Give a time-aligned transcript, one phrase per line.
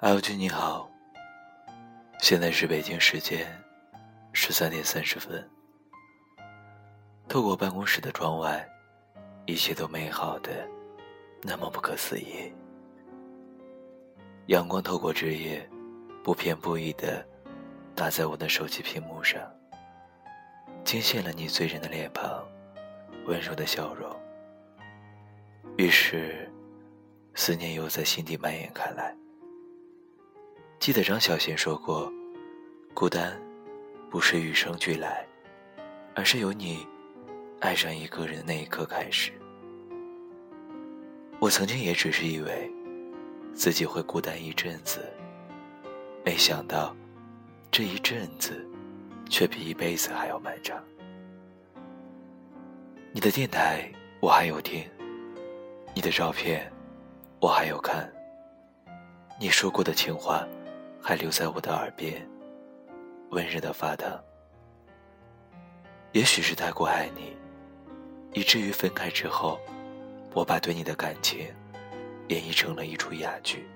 [0.00, 0.90] ，LG 你好，
[2.20, 3.46] 现在是北京时间
[4.32, 5.46] 十三点三十分。
[7.28, 8.66] 透过办公室的窗外，
[9.44, 10.66] 一切都美好的
[11.42, 12.50] 那么不可思议。
[14.46, 15.68] 阳光透过枝叶，
[16.24, 17.22] 不偏不倚的
[17.94, 19.38] 打在我的手机屏幕上，
[20.82, 22.42] 惊现了你醉人的脸庞，
[23.26, 24.10] 温柔的笑容。
[25.76, 26.50] 于是，
[27.34, 29.14] 思念又在心底蔓延开来。
[30.80, 32.10] 记得张小娴说过
[32.94, 33.38] ：“孤单，
[34.10, 35.26] 不是与生俱来，
[36.14, 36.86] 而是由你
[37.60, 39.30] 爱上一个人那一刻开始。”
[41.38, 42.68] 我曾经也只是以为。
[43.52, 45.04] 自己会孤单一阵子，
[46.24, 46.96] 没想到
[47.70, 48.66] 这一阵子
[49.28, 50.82] 却比一辈子还要漫长。
[53.12, 54.88] 你的电台我还有听，
[55.94, 56.72] 你的照片
[57.40, 58.10] 我还有看，
[59.38, 60.46] 你说过的情话
[61.02, 62.28] 还留在我的耳边，
[63.30, 64.22] 温热的发烫。
[66.12, 67.36] 也许是太过爱你，
[68.32, 69.58] 以至于分开之后，
[70.34, 71.46] 我把对你的感情。
[72.28, 73.68] 演绎成了一出哑剧。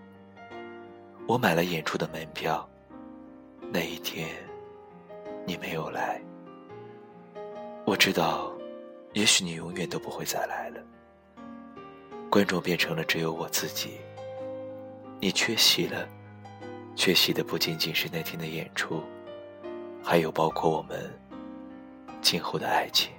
[1.26, 2.64] 我买了演出的门票，
[3.72, 4.28] 那一天，
[5.44, 6.22] 你没有来。
[7.84, 8.52] 我知道，
[9.12, 10.80] 也许你永远都不会再来了。
[12.30, 13.98] 观众变成了只有我自己。
[15.18, 16.08] 你缺席了，
[16.96, 19.02] 缺席的不仅仅是那天的演出，
[20.02, 20.98] 还有包括我们
[22.22, 23.10] 今后的爱情。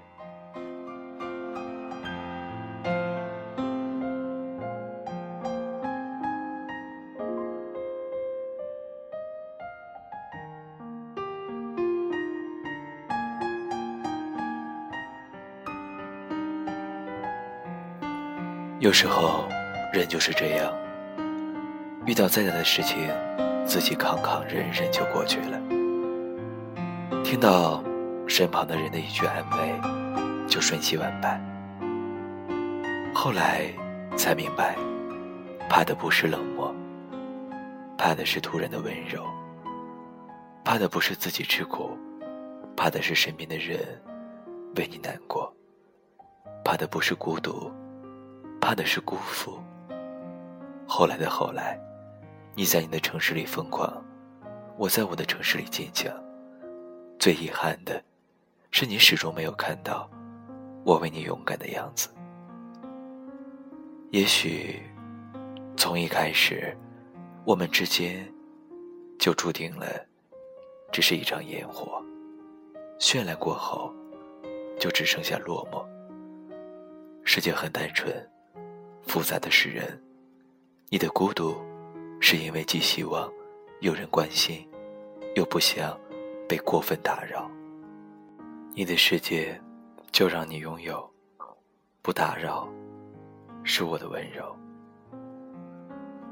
[18.80, 19.48] 有时候，
[19.92, 20.72] 人就是这样，
[22.06, 23.10] 遇到再大的事情，
[23.66, 25.60] 自己扛扛忍忍就过去了。
[27.24, 27.84] 听到
[28.28, 31.42] 身旁的人的一句安慰，就瞬息万般。
[33.14, 33.66] 后来
[34.16, 34.76] 才明白，
[35.70, 36.74] 怕的不是冷漠，
[37.98, 39.24] 怕的是突然的温柔；
[40.64, 41.98] 怕的不是自己吃苦，
[42.76, 43.80] 怕的是身边的人
[44.76, 45.52] 为你难过；
[46.64, 47.72] 怕的不是孤独。
[48.62, 49.60] 怕的是辜负。
[50.88, 51.80] 后来的后来，
[52.58, 54.02] 你在你的城市里疯狂，
[54.78, 56.10] 我在我的城市里坚强。
[57.20, 58.02] 最遗憾的，
[58.72, 60.10] 是你始终没有看到
[60.86, 62.08] 我为你勇敢的样子。
[64.12, 64.82] 也许，
[65.76, 66.74] 从一开始，
[67.44, 68.26] 我们之间
[69.20, 69.86] 就注定了，
[70.94, 72.02] 只是一场烟火，
[73.00, 73.94] 绚烂过后，
[74.80, 75.86] 就只剩下落寞。
[77.26, 78.16] 世界很单纯。
[79.08, 80.02] 复杂的是人，
[80.90, 81.56] 你的孤独，
[82.20, 83.32] 是因为既希望
[83.82, 84.68] 有人关心，
[85.36, 86.00] 又不想
[86.48, 87.50] 被过分打扰。
[88.74, 89.62] 你的世界，
[90.12, 91.10] 就让你拥有，
[92.02, 92.68] 不打扰，
[93.64, 94.56] 是我的温柔。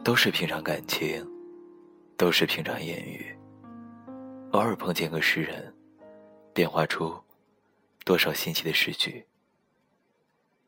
[0.04, 1.26] 都是平常感情，
[2.18, 3.38] 都是平常言语。
[4.52, 5.74] 偶尔碰见个诗人，
[6.54, 7.16] 变化出
[8.04, 9.26] 多少新奇的诗句。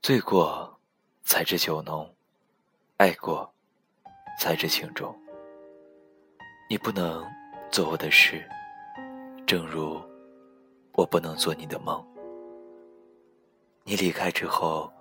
[0.01, 0.71] 醉过。
[1.27, 2.15] 才知酒浓，
[2.97, 3.54] 爱过，
[4.39, 5.15] 才知情重。
[6.69, 7.25] 你不能
[7.71, 8.43] 做我的事，
[9.45, 10.01] 正如
[10.93, 12.05] 我不能做你的梦。
[13.83, 14.91] 你离开之后，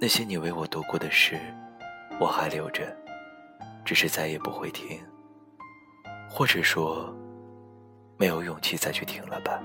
[0.00, 1.38] 那些你为我读过的诗，
[2.20, 2.96] 我还留着，
[3.84, 5.00] 只是再也不会听，
[6.28, 7.14] 或者说，
[8.16, 9.62] 没有勇气再去听了吧。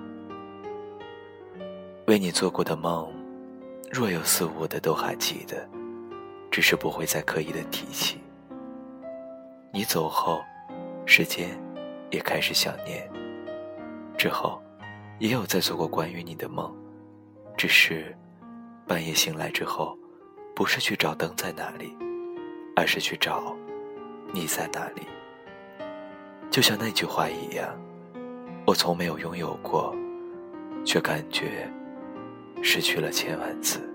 [2.08, 3.12] 为你做过的梦，
[3.92, 5.68] 若有似无的都还记得。
[6.52, 8.23] 只是不会再刻意的提起。
[9.76, 10.46] 你走后，
[11.04, 11.50] 时间
[12.12, 13.10] 也开始想念。
[14.16, 14.62] 之后，
[15.18, 16.72] 也有在做过关于你的梦，
[17.58, 18.16] 只是
[18.86, 19.98] 半夜醒来之后，
[20.56, 21.98] 不是去找灯在哪里，
[22.76, 23.58] 而是去找
[24.32, 25.02] 你在哪里。
[26.52, 27.76] 就像那句话一样，
[28.68, 29.92] 我从没有拥有过，
[30.86, 31.68] 却感觉
[32.62, 33.92] 失去了千万次。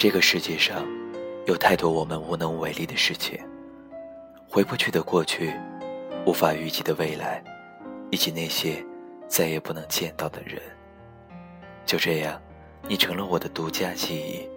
[0.00, 0.82] 这个世界上，
[1.44, 3.38] 有太多我们无能为力的事情，
[4.48, 5.52] 回不去的过去，
[6.24, 7.44] 无法预计的未来，
[8.10, 8.82] 以及那些
[9.28, 10.58] 再也不能见到的人。
[11.84, 12.40] 就这样，
[12.88, 14.48] 你成了我的独家记忆。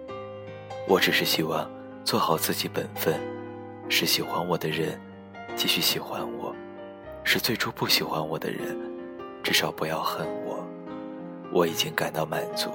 [0.88, 1.70] 我只是希望
[2.06, 3.20] 做好自己本分，
[3.90, 4.98] 是喜欢我的人
[5.54, 6.56] 继续喜欢我，
[7.22, 8.74] 是最初不喜欢我的人
[9.42, 10.66] 至少不要恨我。
[11.52, 12.70] 我已经感到满足，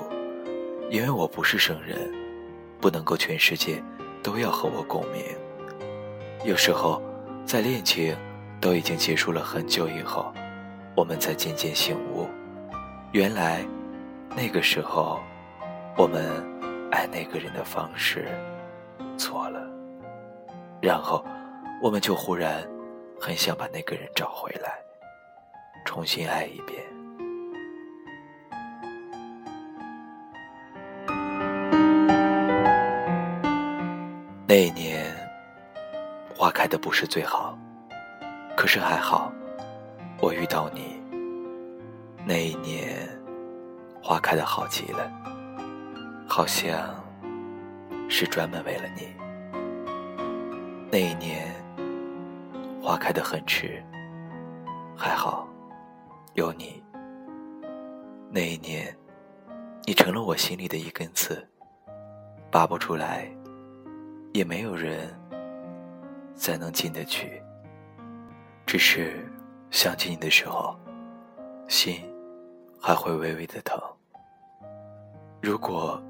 [0.92, 2.14] 因为我不是圣人，
[2.80, 3.84] 不能够全世界
[4.24, 5.24] 都要和我共鸣。
[6.46, 7.02] 有时候，
[7.46, 8.16] 在恋情
[8.62, 10.34] 都已经结束了很久以后，
[10.96, 12.28] 我们才渐渐醒悟，
[13.12, 13.66] 原来
[14.36, 15.20] 那个时候
[15.98, 16.26] 我们
[16.92, 18.28] 爱那个人的方式
[19.18, 19.60] 错了，
[20.82, 21.26] 然后
[21.82, 22.66] 我们就忽然
[23.20, 24.80] 很想把那个人找回来，
[25.86, 26.82] 重新爱一遍。
[34.50, 35.06] 那一年，
[36.36, 37.56] 花开的不是最好，
[38.58, 39.32] 可是还好，
[40.20, 41.00] 我遇到你。
[42.26, 43.08] 那一年，
[44.02, 45.08] 花开的好极了，
[46.28, 46.96] 好像
[48.10, 49.14] 是专门为了你。
[50.92, 51.54] 那一年，
[52.82, 53.84] 花开的很迟，
[54.98, 55.48] 还好
[56.34, 56.84] 有你。
[58.32, 58.98] 那一年，
[59.86, 61.48] 你成了我心里的一根刺，
[62.50, 63.32] 拔不出来。
[64.32, 65.10] 也没有人
[66.36, 67.42] 再能进得去，
[68.66, 69.28] 只是
[69.72, 70.78] 想起你的时候，
[71.68, 72.02] 心
[72.80, 73.82] 还会微微的疼。
[75.42, 76.02] 如果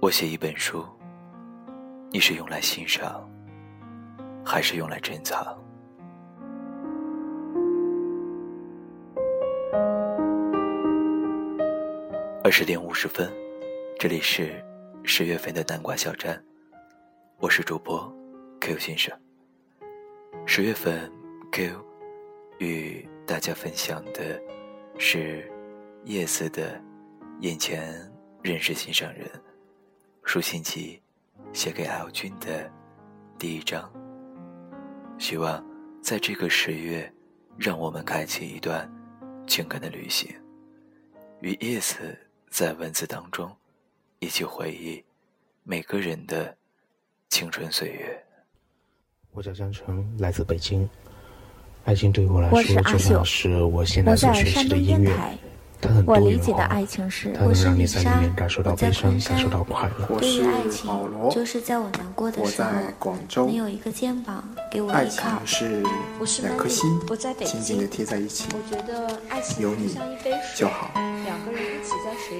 [0.00, 0.84] 我写一本书，
[2.10, 3.28] 你是用来欣赏，
[4.44, 5.58] 还是用来珍藏？
[12.44, 13.28] 二十点五十分，
[13.98, 14.64] 这里是
[15.02, 16.40] 十月份的南瓜小站。
[17.44, 18.10] 我是主播
[18.58, 19.14] Q 先生。
[20.46, 21.12] 十月份
[21.52, 21.78] ，Q
[22.56, 24.40] 与大家分享的
[24.98, 25.52] 是
[26.04, 26.74] 叶子的
[27.40, 28.10] 《眼前
[28.42, 29.26] 认识心上人》
[30.22, 31.02] 书信集
[31.52, 32.72] 写给 L 君的
[33.38, 33.92] 第一章。
[35.18, 35.62] 希望
[36.00, 37.12] 在这个十月，
[37.58, 38.90] 让我们开启一段
[39.46, 40.34] 情感的旅行，
[41.42, 42.18] 与叶子
[42.48, 43.54] 在文字当中
[44.18, 45.04] 一起回忆
[45.62, 46.56] 每个人的。
[47.30, 48.22] 青春岁月。
[49.32, 50.88] 我叫江城，来自北京。
[51.84, 55.12] 爱情对我来说，就像是我现在所学习的音乐。
[55.80, 56.66] 它很多元化，
[57.34, 60.18] 它能让你在里面感受到悲伤，感受到快乐。
[60.18, 60.88] 对于爱情，
[61.30, 62.70] 就是在我难过的时候，
[63.44, 65.42] 能有一个肩膀给我依靠。
[66.18, 66.88] 我是两颗心，
[67.44, 68.48] 紧紧的贴在一起。
[69.60, 69.98] 有你
[70.56, 70.90] 就好，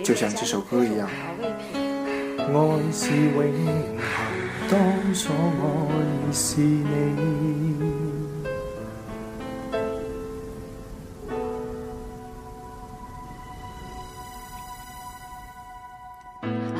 [0.02, 1.06] 就像这首歌一样。
[2.38, 3.42] 爱是永
[3.98, 4.43] 恒。
[4.70, 4.80] 当
[5.14, 6.84] 初爱是你，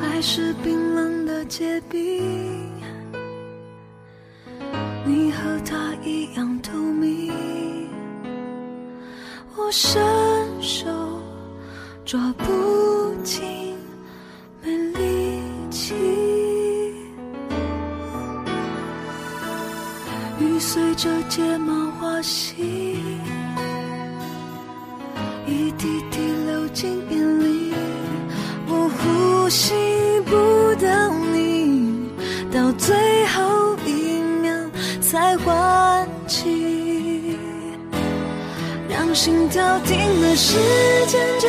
[0.00, 2.72] 爱是冰冷的结冰，
[5.04, 7.32] 你和他一样透明，
[9.56, 10.02] 我伸
[10.60, 10.88] 手
[12.04, 13.76] 抓不紧，
[14.62, 15.40] 没力
[15.70, 16.13] 气。
[20.58, 22.56] 随着睫毛滑行，
[25.46, 27.72] 一滴滴流进眼里，
[28.66, 29.74] 我呼吸
[30.24, 32.08] 不到你，
[32.50, 32.96] 到最
[33.26, 34.52] 后一秒
[35.00, 37.36] 才换气，
[38.88, 40.56] 让心跳停了，时
[41.06, 41.48] 间就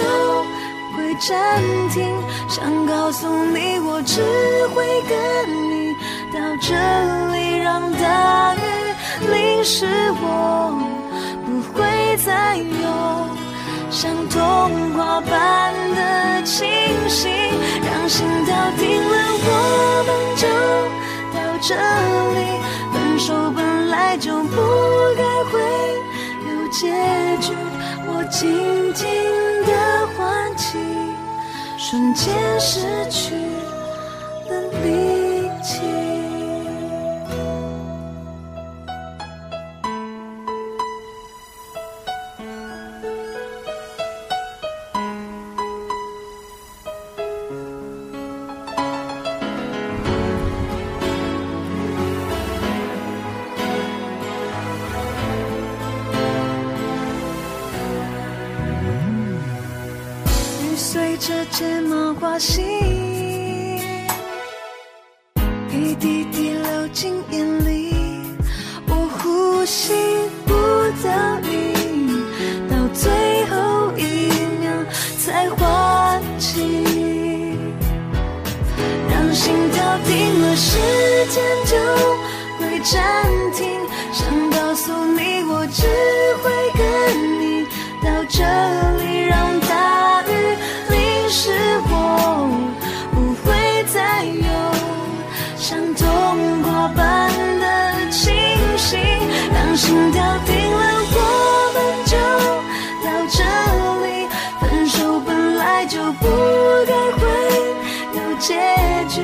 [0.97, 2.03] 会暂停。
[2.49, 4.21] 想告诉你，我只
[4.73, 5.17] 会跟
[5.71, 5.93] 你
[6.33, 6.73] 到这
[7.33, 8.84] 里，让大雨。
[9.27, 9.85] 淋湿
[10.21, 10.73] 我，
[11.45, 12.65] 不会再有
[13.89, 14.39] 像童
[14.93, 16.67] 话般的清
[17.07, 17.31] 醒，
[17.83, 19.15] 让心跳停了，
[19.47, 19.49] 我
[20.07, 20.43] 们就
[21.33, 21.75] 到这
[22.39, 22.39] 里。
[22.93, 24.55] 分手本来就不
[25.17, 25.53] 该会
[26.47, 26.87] 有结
[27.39, 27.53] 局，
[28.07, 29.05] 我静静
[29.65, 29.71] 的
[30.15, 30.77] 唤起，
[31.77, 33.33] 瞬间失去
[62.37, 62.65] 心，
[65.69, 67.95] 一滴滴流进眼里，
[68.87, 69.93] 我呼吸
[70.45, 70.53] 不
[71.01, 71.73] 到你，
[72.69, 74.69] 到最后一秒
[75.17, 76.83] 才唤起，
[79.09, 80.77] 让心跳停了，时
[81.29, 81.77] 间就
[82.59, 82.93] 会暂
[83.53, 83.79] 停。
[84.11, 85.87] 想告诉你，我只
[86.43, 86.83] 会跟
[87.39, 87.65] 你
[88.03, 88.43] 到这
[89.03, 89.24] 里，
[99.75, 100.77] 心跳停了，
[101.11, 101.19] 我
[101.73, 102.15] 们就
[103.03, 103.43] 到这
[104.05, 104.07] 里。
[104.61, 106.23] 分手本来就不
[106.87, 107.21] 该会
[108.13, 108.47] 有结
[109.09, 109.21] 局，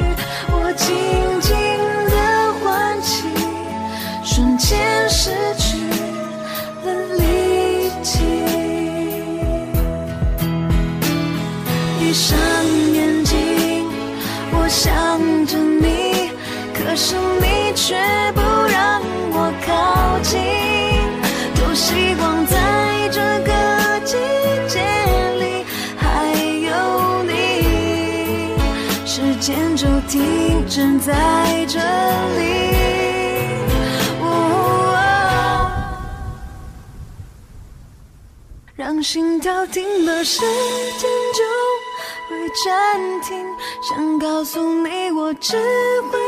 [29.31, 31.13] 时间就停止在
[31.65, 32.43] 这里。
[38.75, 41.41] 让心跳停了，时间就。
[42.29, 43.45] 会暂停，
[43.81, 45.55] 想告诉你，我只
[46.11, 46.19] 会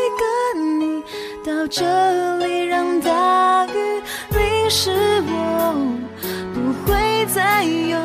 [0.53, 1.03] 跟你
[1.45, 4.91] 到这里，让大雨淋湿
[5.27, 5.75] 我，
[6.53, 7.97] 不会再有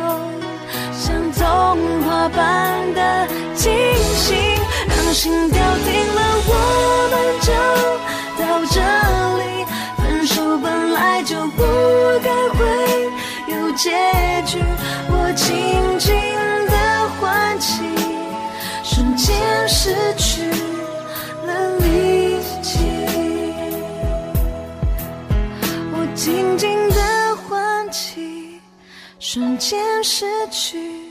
[0.92, 2.67] 像童话般。
[5.18, 6.52] 心跳停了，我
[7.10, 7.50] 们就
[8.38, 8.78] 到这
[9.42, 9.66] 里。
[9.96, 11.60] 分手本来就不
[12.22, 12.56] 该会
[13.48, 13.90] 有结
[14.46, 14.62] 局，
[15.10, 16.14] 我轻轻
[16.66, 17.82] 的唤起。
[18.84, 19.36] 瞬间
[19.68, 20.52] 失去
[21.44, 22.78] 了力气，
[25.94, 28.60] 我静静的唤起，
[29.18, 31.07] 瞬间失去。